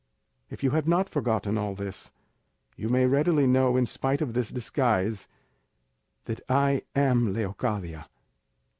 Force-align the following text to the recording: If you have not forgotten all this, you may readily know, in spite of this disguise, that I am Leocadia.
If 0.49 0.63
you 0.63 0.71
have 0.71 0.87
not 0.87 1.09
forgotten 1.09 1.59
all 1.59 1.75
this, 1.75 2.11
you 2.75 2.89
may 2.89 3.05
readily 3.05 3.45
know, 3.45 3.77
in 3.77 3.85
spite 3.85 4.19
of 4.19 4.33
this 4.33 4.49
disguise, 4.49 5.27
that 6.25 6.41
I 6.49 6.81
am 6.95 7.33
Leocadia. 7.33 8.07